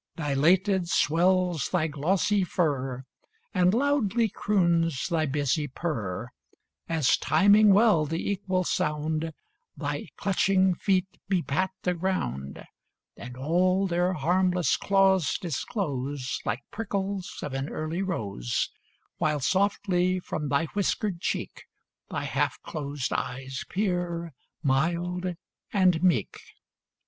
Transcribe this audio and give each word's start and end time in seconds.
Dilated 0.15 0.89
swells 0.89 1.69
thy 1.69 1.85
glossy 1.85 2.43
fur, 2.43 3.03
And 3.53 3.71
loudly 3.71 4.29
croons 4.29 5.05
thy 5.07 5.27
busy 5.27 5.67
purr, 5.67 6.29
As, 6.89 7.15
timing 7.17 7.71
well 7.71 8.07
the 8.07 8.31
equal 8.31 8.63
sound, 8.63 9.31
Thy 9.77 10.07
clutching 10.17 10.73
feet 10.73 11.05
bepat 11.29 11.69
the 11.83 11.93
ground, 11.93 12.65
And 13.15 13.37
all 13.37 13.85
their 13.85 14.13
harmless 14.13 14.75
claws 14.75 15.37
disclose 15.37 16.39
Like 16.45 16.63
prickles 16.71 17.37
of 17.43 17.53
an 17.53 17.69
early 17.69 18.01
rose, 18.01 18.71
While 19.17 19.39
softly 19.39 20.19
from 20.19 20.49
thy 20.49 20.65
whiskered 20.73 21.19
cheek 21.21 21.65
Thy 22.09 22.23
half 22.23 22.59
closed 22.63 23.13
eyes 23.13 23.63
peer, 23.69 24.33
mild 24.63 25.35
and 25.71 26.01
meek. 26.01 26.39